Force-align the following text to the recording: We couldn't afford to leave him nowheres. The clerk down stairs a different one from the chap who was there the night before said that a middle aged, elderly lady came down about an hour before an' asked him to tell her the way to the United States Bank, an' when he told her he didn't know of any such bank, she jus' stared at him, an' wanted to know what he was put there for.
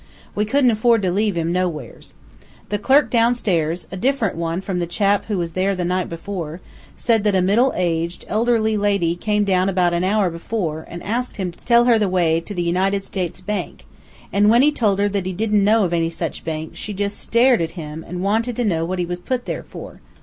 We 0.33 0.45
couldn't 0.45 0.71
afford 0.71 1.03
to 1.03 1.11
leave 1.11 1.37
him 1.37 1.51
nowheres. 1.51 2.15
The 2.69 2.79
clerk 2.79 3.11
down 3.11 3.35
stairs 3.35 3.87
a 3.91 3.95
different 3.97 4.35
one 4.35 4.59
from 4.59 4.79
the 4.79 4.87
chap 4.87 5.25
who 5.25 5.37
was 5.37 5.53
there 5.53 5.75
the 5.75 5.85
night 5.85 6.09
before 6.09 6.59
said 6.95 7.23
that 7.23 7.35
a 7.35 7.39
middle 7.43 7.71
aged, 7.75 8.25
elderly 8.27 8.77
lady 8.77 9.13
came 9.15 9.43
down 9.43 9.69
about 9.69 9.93
an 9.93 10.03
hour 10.03 10.31
before 10.31 10.87
an' 10.89 11.03
asked 11.03 11.37
him 11.37 11.51
to 11.51 11.59
tell 11.65 11.85
her 11.85 11.99
the 11.99 12.09
way 12.09 12.39
to 12.41 12.55
the 12.55 12.63
United 12.63 13.03
States 13.03 13.41
Bank, 13.41 13.85
an' 14.33 14.49
when 14.49 14.63
he 14.63 14.71
told 14.71 14.97
her 14.97 15.07
he 15.07 15.33
didn't 15.33 15.63
know 15.63 15.83
of 15.83 15.93
any 15.93 16.09
such 16.09 16.43
bank, 16.43 16.71
she 16.75 16.95
jus' 16.95 17.13
stared 17.13 17.61
at 17.61 17.77
him, 17.77 18.03
an' 18.07 18.21
wanted 18.21 18.55
to 18.55 18.65
know 18.65 18.83
what 18.83 18.97
he 18.97 19.05
was 19.05 19.19
put 19.19 19.45
there 19.45 19.61
for. 19.61 20.01